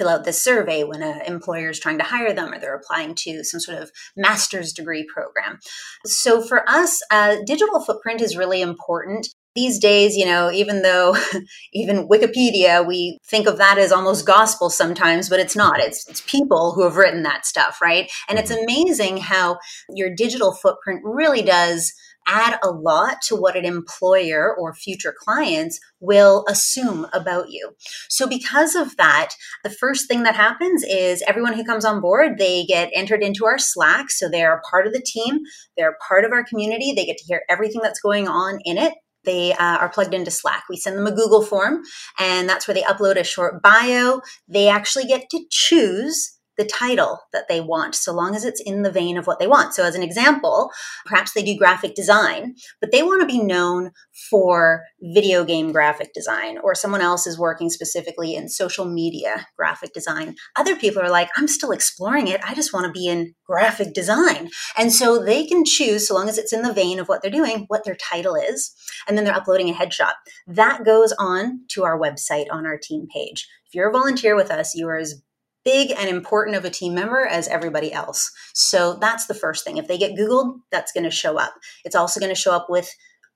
[0.00, 3.14] fill out this survey when an employer is trying to hire them or they're applying
[3.14, 5.58] to some sort of master's degree program.
[6.06, 9.28] So for us, uh, digital footprint is really important.
[9.54, 11.16] These days, you know, even though
[11.74, 15.80] even Wikipedia, we think of that as almost gospel sometimes, but it's not.
[15.80, 18.10] It's, it's people who have written that stuff, right?
[18.28, 18.62] And it's mm-hmm.
[18.62, 19.58] amazing how
[19.92, 21.92] your digital footprint really does
[22.30, 27.72] add a lot to what an employer or future clients will assume about you.
[28.08, 29.30] So because of that,
[29.64, 33.44] the first thing that happens is everyone who comes on board, they get entered into
[33.44, 34.10] our Slack.
[34.10, 35.40] So they're part of the team.
[35.76, 36.92] They're part of our community.
[36.94, 40.30] They get to hear everything that's going on in it they uh, are plugged into
[40.30, 40.64] Slack.
[40.70, 41.82] We send them a Google form,
[42.18, 44.20] and that's where they upload a short bio.
[44.48, 48.82] They actually get to choose the title that they want, so long as it's in
[48.82, 49.74] the vein of what they want.
[49.74, 50.70] So, as an example,
[51.06, 53.92] perhaps they do graphic design, but they want to be known
[54.30, 59.92] for video game graphic design, or someone else is working specifically in social media graphic
[59.92, 60.34] design.
[60.56, 62.40] Other people are like, I'm still exploring it.
[62.44, 64.50] I just want to be in graphic design.
[64.76, 67.30] And so they can choose, so long as it's in the vein of what they're
[67.30, 68.74] doing, what their title is.
[69.08, 70.12] And then they're uploading a headshot.
[70.46, 73.48] That goes on to our website on our team page.
[73.66, 75.22] If you're a volunteer with us, you are as
[75.64, 78.30] big and important of a team member as everybody else.
[78.54, 79.76] So that's the first thing.
[79.76, 81.54] If they get Googled, that's going to show up.
[81.84, 82.90] It's also going to show up with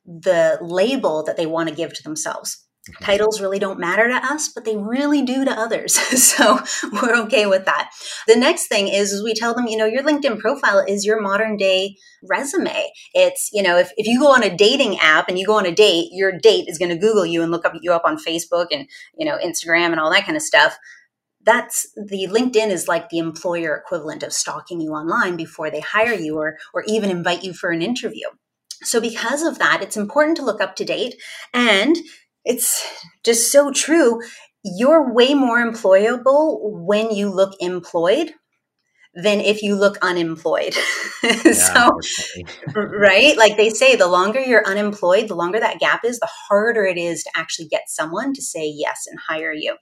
[0.06, 2.64] the label that they want to give to themselves.
[2.88, 3.04] Mm-hmm.
[3.04, 5.94] Titles really don't matter to us, but they really do to others.
[6.34, 6.58] so
[6.92, 7.90] we're okay with that.
[8.26, 11.20] The next thing is, is we tell them, you know, your LinkedIn profile is your
[11.20, 11.96] modern day
[12.28, 12.90] resume.
[13.14, 15.64] It's, you know, if, if you go on a dating app and you go on
[15.64, 18.18] a date, your date is going to Google you and look up you up on
[18.18, 20.76] Facebook and, you know, Instagram and all that kind of stuff
[21.44, 26.14] that's the LinkedIn is like the employer equivalent of stalking you online before they hire
[26.14, 28.26] you or or even invite you for an interview.
[28.82, 31.16] So because of that, it's important to look up to date
[31.52, 31.96] and
[32.44, 32.86] it's
[33.24, 34.20] just so true.
[34.62, 38.32] You're way more employable when you look employed
[39.14, 40.74] than if you look unemployed.
[41.44, 42.00] Yeah, so,
[42.74, 43.36] right?
[43.36, 46.98] Like they say, the longer you're unemployed, the longer that gap is, the harder it
[46.98, 49.76] is to actually get someone to say yes and hire you.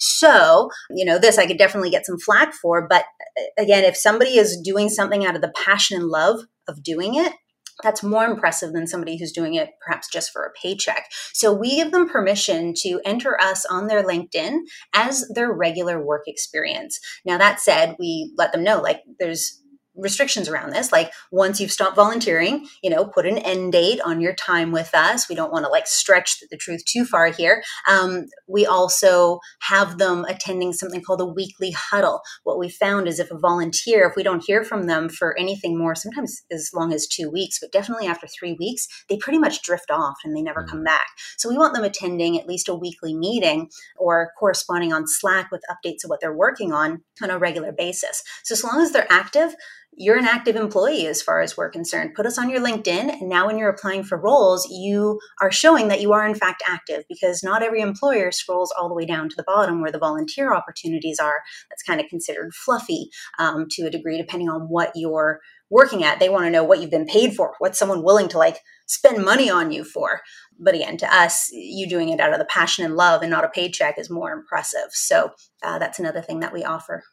[0.00, 2.86] So, you know, this I could definitely get some flack for.
[2.88, 3.04] But
[3.38, 7.14] uh, again, if somebody is doing something out of the passion and love of doing
[7.16, 7.34] it,
[7.82, 11.08] that's more impressive than somebody who's doing it perhaps just for a paycheck.
[11.32, 14.60] So we give them permission to enter us on their LinkedIn
[14.94, 16.98] as their regular work experience.
[17.24, 19.62] Now, that said, we let them know like there's
[19.98, 20.92] restrictions around this.
[20.92, 24.94] Like once you've stopped volunteering you know put an end date on your time with
[24.94, 25.28] us.
[25.28, 27.62] We don't want to like stretch the truth too far here.
[27.88, 32.20] Um, we also have them attending something called a weekly huddle.
[32.44, 35.78] What we found is if a volunteer if we don't hear from them for anything
[35.78, 39.62] more sometimes as long as two weeks but definitely after three weeks they pretty much
[39.62, 40.70] drift off and they never mm-hmm.
[40.70, 41.06] come back.
[41.36, 45.62] So we want them attending at least a weekly meeting or corresponding on slack with
[45.70, 48.22] updates of what they're working on on a regular basis.
[48.44, 49.54] So as long as they're active
[49.98, 52.14] you're an active employee as far as we're concerned.
[52.14, 53.20] Put us on your LinkedIn.
[53.20, 56.62] And now, when you're applying for roles, you are showing that you are, in fact,
[56.66, 59.98] active because not every employer scrolls all the way down to the bottom where the
[59.98, 61.42] volunteer opportunities are.
[61.68, 66.20] That's kind of considered fluffy um, to a degree, depending on what you're working at.
[66.20, 69.24] They want to know what you've been paid for, what's someone willing to like spend
[69.24, 70.20] money on you for.
[70.60, 73.44] But again, to us, you doing it out of the passion and love and not
[73.44, 74.90] a paycheck is more impressive.
[74.90, 75.32] So
[75.62, 77.04] uh, that's another thing that we offer.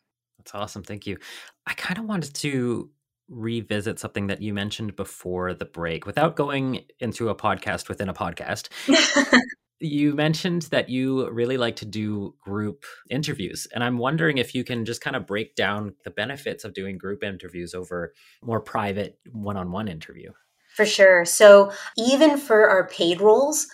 [0.45, 0.83] That's awesome.
[0.83, 1.17] Thank you.
[1.65, 2.91] I kind of wanted to
[3.27, 8.13] revisit something that you mentioned before the break without going into a podcast within a
[8.13, 8.69] podcast.
[9.79, 13.67] you mentioned that you really like to do group interviews.
[13.73, 16.99] And I'm wondering if you can just kind of break down the benefits of doing
[16.99, 20.31] group interviews over more private one on one interview.
[20.75, 21.25] For sure.
[21.25, 23.67] So, even for our paid roles,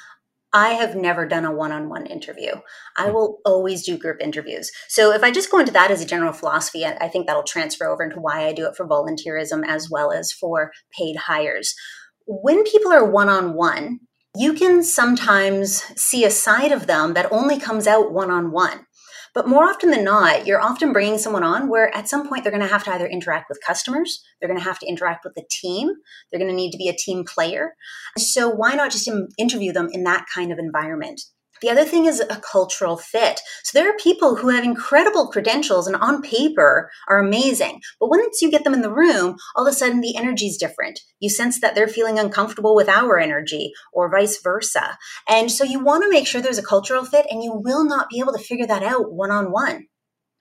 [0.53, 2.55] I have never done a one on one interview.
[2.97, 3.13] I hmm.
[3.13, 4.71] will always do group interviews.
[4.87, 7.87] So, if I just go into that as a general philosophy, I think that'll transfer
[7.87, 11.73] over into why I do it for volunteerism as well as for paid hires.
[12.25, 13.99] When people are one on one,
[14.37, 18.85] you can sometimes see a side of them that only comes out one on one.
[19.33, 22.51] But more often than not, you're often bringing someone on where at some point they're
[22.51, 25.35] going to have to either interact with customers, they're going to have to interact with
[25.35, 25.89] the team,
[26.29, 27.75] they're going to need to be a team player.
[28.17, 31.21] So why not just interview them in that kind of environment?
[31.61, 33.39] The other thing is a cultural fit.
[33.63, 37.81] So there are people who have incredible credentials and on paper are amazing.
[37.99, 40.57] But once you get them in the room, all of a sudden the energy is
[40.57, 40.99] different.
[41.19, 44.97] You sense that they're feeling uncomfortable with our energy or vice versa.
[45.29, 48.09] And so you want to make sure there's a cultural fit and you will not
[48.09, 49.87] be able to figure that out one on one.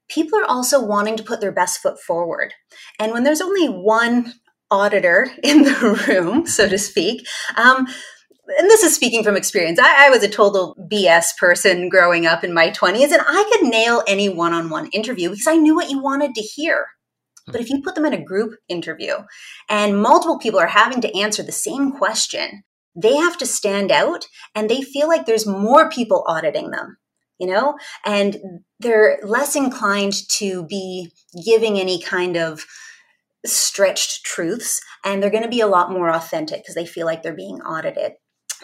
[0.09, 2.55] People are also wanting to put their best foot forward.
[2.99, 4.33] And when there's only one
[4.71, 7.87] auditor in the room, so to speak, um,
[8.59, 9.79] and this is speaking from experience.
[9.79, 13.69] I, I, was a total BS person growing up in my 20s, and I could
[13.69, 16.87] nail any one on one interview because I knew what you wanted to hear.
[17.47, 19.15] But if you put them in a group interview
[19.69, 22.63] and multiple people are having to answer the same question,
[22.95, 26.99] they have to stand out and they feel like there's more people auditing them,
[27.39, 28.37] you know, and
[28.79, 31.11] they're less inclined to be
[31.45, 32.65] giving any kind of
[33.47, 37.23] stretched truths and they're going to be a lot more authentic because they feel like
[37.23, 38.13] they're being audited.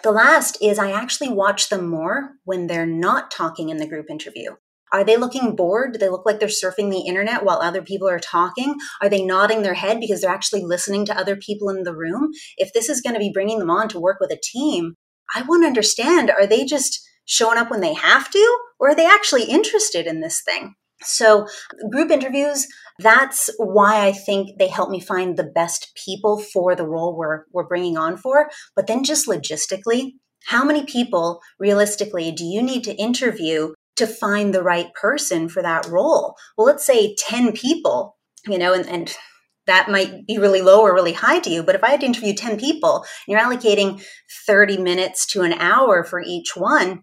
[0.02, 4.10] The last is I actually watch them more when they're not talking in the group
[4.10, 4.56] interview.
[4.92, 5.92] Are they looking bored?
[5.92, 8.76] Do they look like they're surfing the internet while other people are talking?
[9.02, 12.30] Are they nodding their head because they're actually listening to other people in the room?
[12.56, 14.94] If this is going to be bringing them on to work with a team,
[15.34, 18.94] I want to understand are they just showing up when they have to, or are
[18.94, 20.74] they actually interested in this thing?
[21.02, 21.46] So,
[21.90, 22.66] group interviews,
[22.98, 27.44] that's why I think they help me find the best people for the role we're,
[27.52, 28.50] we're bringing on for.
[28.74, 30.12] But then, just logistically,
[30.46, 35.62] how many people realistically do you need to interview to find the right person for
[35.62, 36.36] that role?
[36.56, 39.16] Well, let's say 10 people, you know, and, and
[39.66, 41.62] that might be really low or really high to you.
[41.62, 44.02] But if I had to interview 10 people, and you're allocating
[44.46, 47.02] 30 minutes to an hour for each one,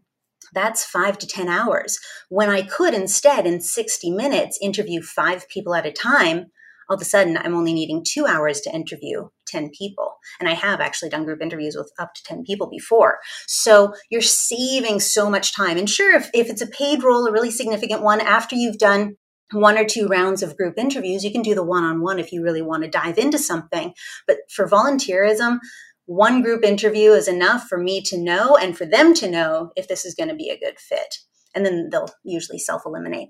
[0.53, 1.99] that's five to 10 hours.
[2.29, 6.47] When I could instead, in 60 minutes, interview five people at a time,
[6.89, 10.15] all of a sudden I'm only needing two hours to interview 10 people.
[10.39, 13.19] And I have actually done group interviews with up to 10 people before.
[13.47, 15.77] So you're saving so much time.
[15.77, 19.17] And sure, if, if it's a paid role, a really significant one, after you've done
[19.51, 22.31] one or two rounds of group interviews, you can do the one on one if
[22.31, 23.93] you really want to dive into something.
[24.27, 25.59] But for volunteerism,
[26.05, 29.87] one group interview is enough for me to know and for them to know if
[29.87, 31.19] this is going to be a good fit.
[31.55, 33.29] And then they'll usually self eliminate.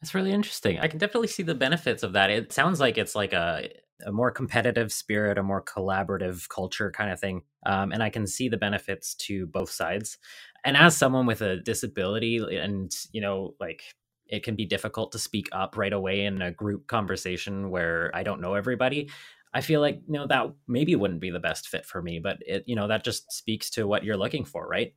[0.00, 0.78] That's really interesting.
[0.78, 2.30] I can definitely see the benefits of that.
[2.30, 3.68] It sounds like it's like a,
[4.04, 7.42] a more competitive spirit, a more collaborative culture kind of thing.
[7.66, 10.16] Um, and I can see the benefits to both sides.
[10.64, 13.82] And as someone with a disability, and, you know, like
[14.26, 18.22] it can be difficult to speak up right away in a group conversation where I
[18.22, 19.10] don't know everybody.
[19.52, 22.38] I feel like you know that maybe wouldn't be the best fit for me, but
[22.40, 24.94] it you know that just speaks to what you're looking for, right?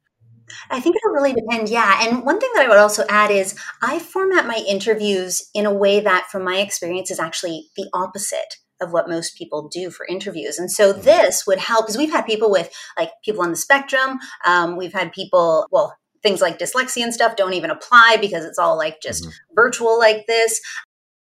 [0.70, 1.70] I think it'll really depend.
[1.70, 2.06] Yeah.
[2.06, 5.74] And one thing that I would also add is I format my interviews in a
[5.74, 10.06] way that, from my experience, is actually the opposite of what most people do for
[10.06, 10.60] interviews.
[10.60, 11.02] And so mm-hmm.
[11.02, 14.20] this would help because we've had people with like people on the spectrum.
[14.46, 18.60] Um, we've had people, well, things like dyslexia and stuff don't even apply because it's
[18.60, 19.32] all like just mm-hmm.
[19.56, 20.62] virtual like this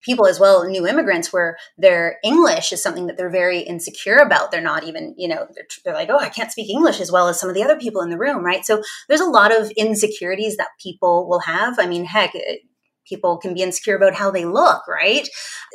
[0.01, 4.51] people as well new immigrants where their english is something that they're very insecure about.
[4.51, 7.27] They're not even you know they're, they're, like oh i can't speak english as well
[7.27, 8.65] as some of the other people in the room right?
[8.65, 11.79] So there's a lot of insecurities that people will have.
[11.79, 12.61] I mean heck it,
[13.07, 15.27] people can be insecure about how they look right?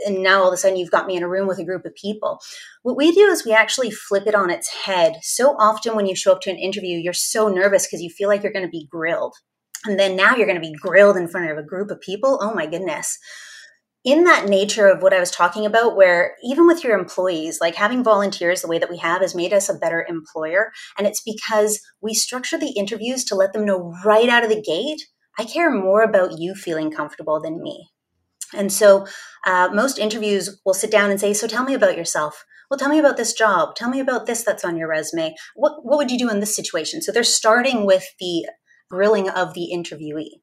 [0.07, 1.85] And now all of a sudden you've got me in a room with a group
[1.85, 2.41] of people.
[2.83, 5.17] What we do is we actually flip it on its head.
[5.23, 8.29] So often when you show up to an interview you're so nervous because you feel
[8.29, 9.35] like you're going to be grilled.
[9.87, 12.39] And then now you're going to be grilled in front of a group of people?
[12.41, 13.19] Oh my goodness
[14.05, 17.75] in that nature of what I was talking about, where even with your employees, like
[17.75, 20.73] having volunteers the way that we have has made us a better employer.
[20.99, 24.61] And it's because we structure the interviews to let them know right out of the
[24.61, 25.07] gate
[25.39, 27.91] I care more about you feeling comfortable than me.
[28.53, 29.07] And so
[29.47, 32.45] uh, most interviews will sit down and say, So tell me about yourself.
[32.71, 33.75] Well, tell me about this job.
[33.75, 35.35] Tell me about this that's on your resume.
[35.55, 37.03] What, what would you do in this situation?
[37.03, 38.47] So they're starting with the
[38.89, 40.41] grilling of the interviewee.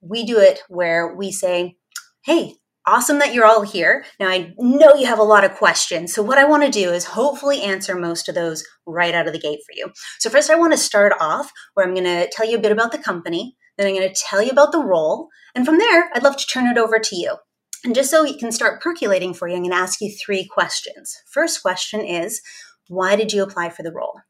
[0.00, 1.76] We do it where we say,
[2.24, 2.54] Hey,
[2.86, 4.04] awesome that you're all here.
[4.20, 6.14] Now, I know you have a lot of questions.
[6.14, 9.32] So, what I want to do is hopefully answer most of those right out of
[9.32, 9.90] the gate for you.
[10.18, 12.72] So, first, I want to start off where I'm going to tell you a bit
[12.72, 13.56] about the company.
[13.76, 15.28] Then I'm going to tell you about the role.
[15.54, 17.36] And from there, I'd love to turn it over to you.
[17.84, 20.46] And just so you can start percolating for you, I'm going to ask you three
[20.46, 21.16] questions.
[21.30, 22.40] First question is
[22.88, 24.20] Why did you apply for the role?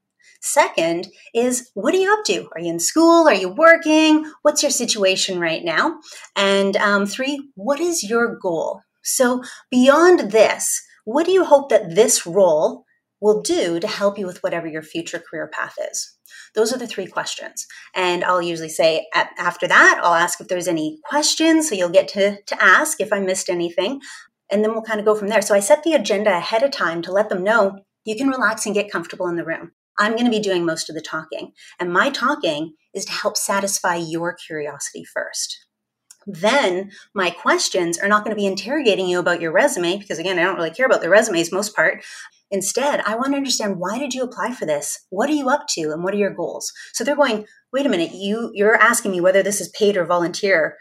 [0.47, 2.51] Second is what are you up to?
[2.55, 3.27] Are you in school?
[3.27, 4.31] Are you working?
[4.43, 6.01] What's your situation right now?
[6.37, 8.83] And um, three, what is your goal?
[9.03, 12.85] So, beyond this, what do you hope that this role
[13.23, 16.15] will do to help you with whatever your future career path is?
[16.55, 17.67] Those are the three questions.
[17.95, 19.07] And I'll usually say
[19.39, 21.71] after that, I'll ask if there's any questions.
[21.71, 24.03] So you'll get to, to ask if I missed anything.
[24.53, 25.41] And then we'll kind of go from there.
[25.41, 28.67] So I set the agenda ahead of time to let them know you can relax
[28.67, 29.73] and get comfortable in the room.
[29.99, 31.53] I'm going to be doing most of the talking.
[31.79, 35.67] And my talking is to help satisfy your curiosity first.
[36.27, 40.39] Then my questions are not going to be interrogating you about your resume because again,
[40.39, 42.03] I don't really care about the resumes most part.
[42.51, 44.99] Instead, I want to understand why did you apply for this?
[45.11, 46.73] What are you up to and what are your goals?
[46.93, 50.05] So they're going, wait a minute, you you're asking me whether this is paid or
[50.05, 50.77] volunteer.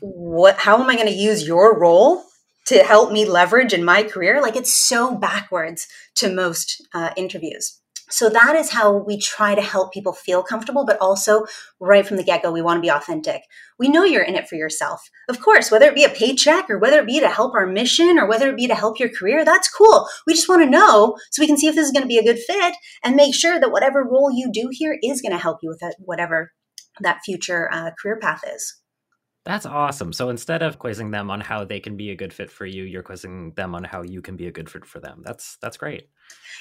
[0.00, 2.24] what how am I going to use your role
[2.66, 4.40] to help me leverage in my career?
[4.40, 5.86] Like it's so backwards
[6.16, 7.80] to most uh, interviews.
[8.08, 11.44] So that is how we try to help people feel comfortable, but also
[11.80, 13.42] right from the get go, we want to be authentic.
[13.78, 15.10] We know you're in it for yourself.
[15.28, 18.18] Of course, whether it be a paycheck or whether it be to help our mission
[18.18, 20.06] or whether it be to help your career, that's cool.
[20.26, 22.18] We just want to know so we can see if this is going to be
[22.18, 25.38] a good fit and make sure that whatever role you do here is going to
[25.38, 26.52] help you with whatever
[27.00, 28.80] that future uh, career path is.
[29.46, 30.12] That's awesome.
[30.12, 32.82] So instead of quizzing them on how they can be a good fit for you,
[32.82, 35.22] you're quizzing them on how you can be a good fit for them.
[35.24, 36.08] That's that's great.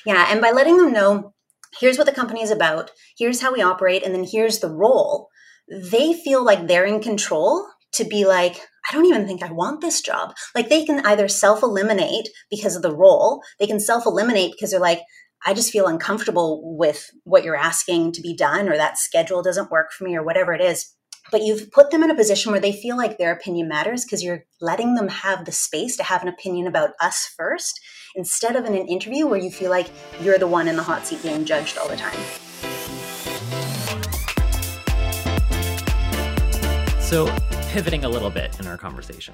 [0.05, 1.33] Yeah, and by letting them know
[1.79, 5.29] here's what the company is about, here's how we operate, and then here's the role,
[5.67, 8.55] they feel like they're in control to be like,
[8.88, 10.36] I don't even think I want this job.
[10.53, 14.69] Like they can either self eliminate because of the role, they can self eliminate because
[14.69, 15.01] they're like,
[15.43, 19.71] I just feel uncomfortable with what you're asking to be done, or that schedule doesn't
[19.71, 20.93] work for me, or whatever it is.
[21.32, 24.23] But you've put them in a position where they feel like their opinion matters because
[24.23, 27.80] you're letting them have the space to have an opinion about us first
[28.15, 29.88] instead of in an interview where you feel like
[30.21, 32.17] you're the one in the hot seat being judged all the time.
[37.01, 37.26] So,
[37.69, 39.34] pivoting a little bit in our conversation,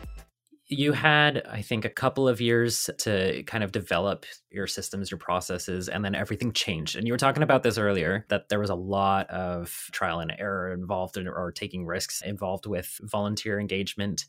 [0.72, 5.18] you had, I think, a couple of years to kind of develop your systems, your
[5.18, 6.96] processes, and then everything changed.
[6.96, 10.34] And you were talking about this earlier that there was a lot of trial and
[10.40, 14.26] error involved in, or taking risks involved with volunteer engagement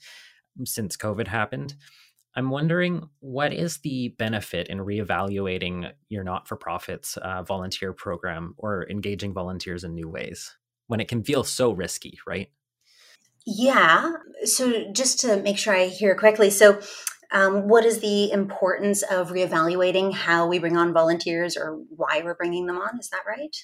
[0.64, 1.76] since COVID happened.
[2.34, 8.54] I'm wondering what is the benefit in reevaluating your not for profits uh, volunteer program
[8.56, 10.56] or engaging volunteers in new ways
[10.88, 12.50] when it can feel so risky, right?
[13.46, 14.12] Yeah.
[14.44, 16.80] So, just to make sure I hear correctly, so
[17.32, 22.34] um, what is the importance of reevaluating how we bring on volunteers or why we're
[22.34, 22.98] bringing them on?
[23.00, 23.56] Is that right?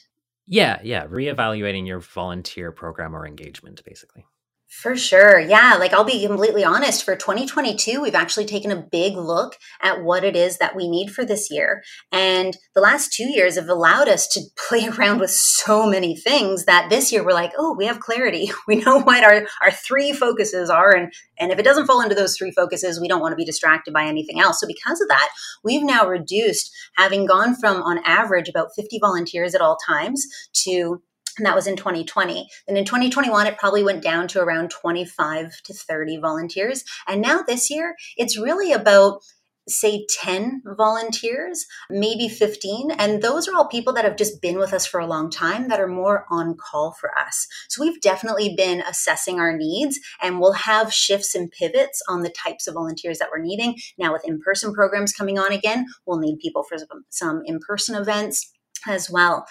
[0.47, 1.07] Yeah, yeah.
[1.07, 4.25] Reevaluating your volunteer program or engagement, basically.
[4.69, 5.41] For sure.
[5.41, 5.77] Yeah.
[5.79, 10.25] Like I'll be completely honest, for 2022, we've actually taken a big look at what
[10.25, 11.83] it is that we need for this year.
[12.13, 16.67] And the last two years have allowed us to play around with so many things
[16.67, 18.51] that this year we're like, oh, we have clarity.
[18.69, 20.95] We know what our, our three focuses are.
[20.95, 23.47] And, and if it doesn't fall into those three focuses, we don't want to be
[23.47, 24.61] distracted by anything else.
[24.61, 25.31] So because of that,
[25.65, 30.27] we've now reduced having gone from on average about 50 volunteers at all times
[30.65, 31.01] to
[31.39, 32.49] and that was in 2020.
[32.67, 36.85] And in 2021, it probably went down to around 25 to 30 volunteers.
[37.07, 39.23] And now this year, it's really about
[39.69, 42.91] say 10 volunteers, maybe 15.
[42.93, 45.69] And those are all people that have just been with us for a long time
[45.69, 47.47] that are more on call for us.
[47.69, 52.31] So we've definitely been assessing our needs and we'll have shifts and pivots on the
[52.31, 53.77] types of volunteers that we're needing.
[53.99, 56.77] Now, with in person programs coming on again, we'll need people for
[57.11, 58.51] some in person events
[58.87, 59.45] as well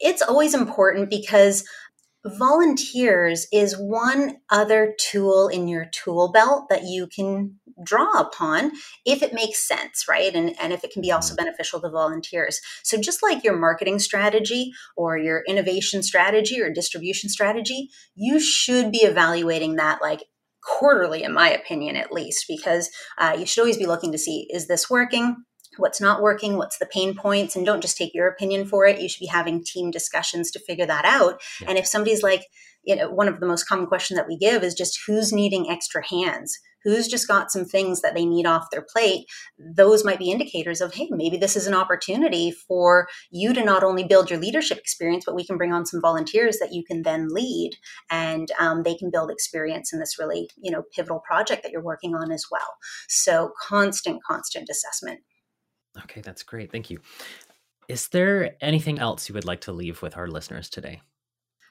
[0.00, 1.64] it's always important because
[2.24, 8.72] volunteers is one other tool in your tool belt that you can draw upon
[9.06, 11.44] if it makes sense right and, and if it can be also mm-hmm.
[11.44, 17.30] beneficial to volunteers so just like your marketing strategy or your innovation strategy or distribution
[17.30, 20.24] strategy you should be evaluating that like
[20.68, 24.46] quarterly, in my opinion, at least, because uh, you should always be looking to see
[24.50, 25.36] is this working?
[25.78, 26.56] What's not working?
[26.56, 27.56] What's the pain points?
[27.56, 29.00] And don't just take your opinion for it.
[29.00, 31.40] You should be having team discussions to figure that out.
[31.60, 31.70] Yeah.
[31.70, 32.46] And if somebody's like,
[32.84, 35.70] you know, one of the most common questions that we give is just who's needing
[35.70, 36.58] extra hands?
[36.84, 39.26] who's just got some things that they need off their plate,
[39.58, 43.82] those might be indicators of, hey, maybe this is an opportunity for you to not
[43.82, 47.02] only build your leadership experience, but we can bring on some volunteers that you can
[47.02, 47.72] then lead
[48.10, 51.82] and um, they can build experience in this really, you know, pivotal project that you're
[51.82, 52.76] working on as well.
[53.08, 55.20] So constant, constant assessment.
[56.04, 56.70] Okay, that's great.
[56.70, 57.00] Thank you.
[57.88, 61.00] Is there anything else you would like to leave with our listeners today?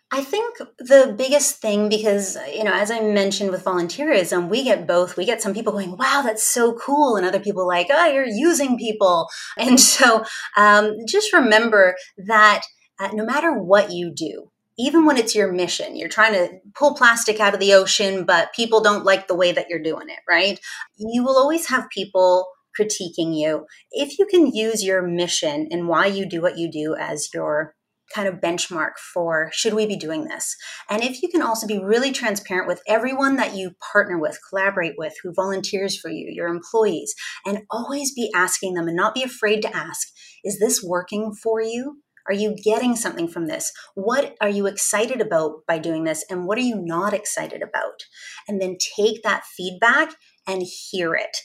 [0.09, 4.87] I think the biggest thing, because, you know, as I mentioned with volunteerism, we get
[4.87, 5.17] both.
[5.17, 7.17] We get some people going, wow, that's so cool.
[7.17, 9.27] And other people like, oh, you're using people.
[9.57, 10.23] And so
[10.55, 11.95] um, just remember
[12.25, 12.61] that
[12.99, 14.49] uh, no matter what you do,
[14.79, 18.53] even when it's your mission, you're trying to pull plastic out of the ocean, but
[18.53, 20.59] people don't like the way that you're doing it, right?
[20.97, 22.47] You will always have people
[22.77, 23.65] critiquing you.
[23.91, 27.73] If you can use your mission and why you do what you do as your
[28.13, 30.55] kind of benchmark for should we be doing this?
[30.89, 34.95] And if you can also be really transparent with everyone that you partner with, collaborate
[34.97, 37.13] with, who volunteers for you, your employees,
[37.45, 40.07] and always be asking them and not be afraid to ask,
[40.43, 42.01] is this working for you?
[42.27, 43.71] Are you getting something from this?
[43.95, 46.25] What are you excited about by doing this?
[46.29, 48.03] And what are you not excited about?
[48.47, 50.13] And then take that feedback
[50.45, 50.61] and
[50.91, 51.37] hear it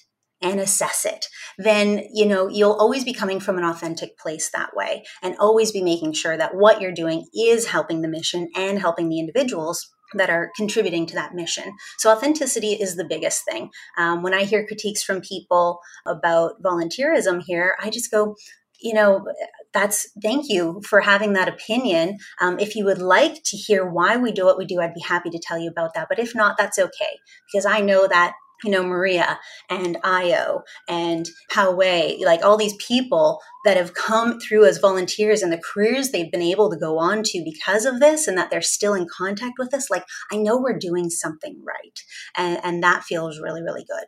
[0.43, 1.26] and assess it,
[1.59, 5.72] then you know you'll always be coming from an authentic place that way and always
[5.72, 9.90] be making sure that what you're doing is helping the mission and helping the individuals
[10.14, 11.72] that are contributing to that mission.
[11.99, 13.70] So authenticity is the biggest thing.
[13.97, 18.36] Um, when I hear critiques from people about volunteerism here, I just go,
[18.80, 19.24] you know,
[19.72, 22.18] that's thank you for having that opinion.
[22.40, 25.01] Um, if you would like to hear why we do what we do, I'd be
[25.01, 26.09] happy to tell you about that.
[26.09, 27.18] But if not, that's okay
[27.51, 28.34] because I know that
[28.65, 29.39] you know, Maria
[29.69, 35.53] and Io and Poway, like all these people that have come through as volunteers and
[35.53, 38.63] the careers they've been able to go on to because of this and that they're
[38.63, 39.91] still in contact with us.
[39.91, 42.01] Like, I know we're doing something right.
[42.37, 44.07] And, and that feels really, really good.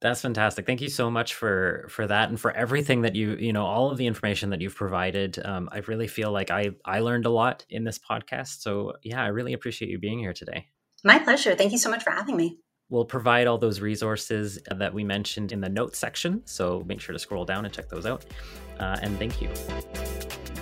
[0.00, 0.66] That's fantastic.
[0.66, 3.90] Thank you so much for for that and for everything that you you know all
[3.90, 5.38] of the information that you've provided.
[5.42, 8.60] Um, I really feel like I I learned a lot in this podcast.
[8.60, 10.66] So yeah, I really appreciate you being here today.
[11.04, 11.54] My pleasure.
[11.54, 12.58] Thank you so much for having me.
[12.90, 16.42] We'll provide all those resources that we mentioned in the notes section.
[16.44, 18.24] So make sure to scroll down and check those out.
[18.78, 19.48] Uh, and thank you.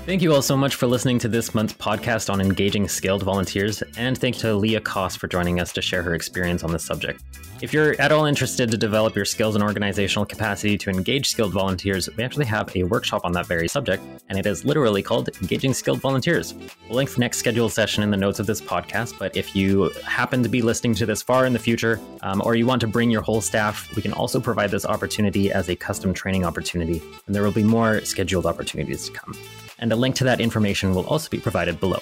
[0.05, 3.85] Thank you all so much for listening to this month's podcast on engaging skilled volunteers,
[3.97, 6.85] and thank you to Leah Coss for joining us to share her experience on this
[6.85, 7.23] subject.
[7.61, 11.53] If you're at all interested to develop your skills and organizational capacity to engage skilled
[11.53, 15.29] volunteers, we actually have a workshop on that very subject, and it is literally called
[15.41, 16.53] Engaging Skilled Volunteers.
[16.89, 19.93] We'll link the next scheduled session in the notes of this podcast, but if you
[20.05, 22.89] happen to be listening to this far in the future, um, or you want to
[22.89, 27.01] bring your whole staff, we can also provide this opportunity as a custom training opportunity,
[27.29, 29.37] and there will be more scheduled opportunities to come
[29.83, 32.01] and a link to that information will also be provided below.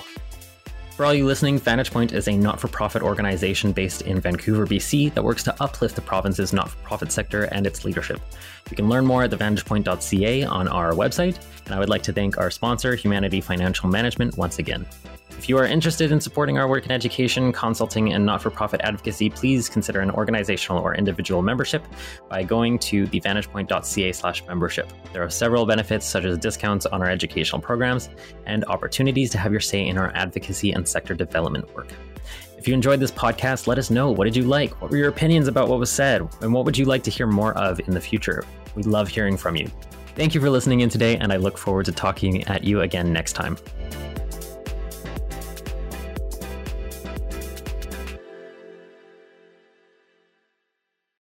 [1.01, 4.67] For all you listening, Vantage Point is a not for profit organization based in Vancouver,
[4.67, 8.21] BC that works to uplift the province's not for profit sector and its leadership.
[8.69, 12.37] You can learn more at thevantagepoint.ca on our website, and I would like to thank
[12.37, 14.85] our sponsor, Humanity Financial Management, once again.
[15.41, 18.83] If you are interested in supporting our work in education, consulting, and not for profit
[18.85, 21.83] advocacy, please consider an organizational or individual membership
[22.29, 24.93] by going to thevantagepoint.ca slash membership.
[25.15, 28.11] There are several benefits, such as discounts on our educational programs
[28.45, 31.89] and opportunities to have your say in our advocacy and sector development work.
[32.59, 34.11] If you enjoyed this podcast, let us know.
[34.11, 34.79] What did you like?
[34.83, 36.21] What were your opinions about what was said?
[36.43, 38.45] And what would you like to hear more of in the future?
[38.75, 39.71] We love hearing from you.
[40.17, 43.11] Thank you for listening in today, and I look forward to talking at you again
[43.11, 43.57] next time.